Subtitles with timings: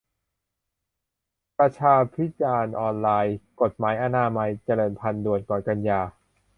[1.57, 6.01] ประชาพิจารณ์ออนไลน์- กฎหมายอนามัยเจริญพันธุ์ ด่วน ก่อนกันยา